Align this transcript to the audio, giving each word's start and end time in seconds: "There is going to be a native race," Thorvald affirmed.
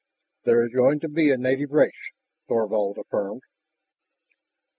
"There 0.45 0.65
is 0.65 0.73
going 0.73 0.99
to 1.01 1.07
be 1.07 1.29
a 1.29 1.37
native 1.37 1.69
race," 1.69 2.09
Thorvald 2.47 2.97
affirmed. 2.97 3.43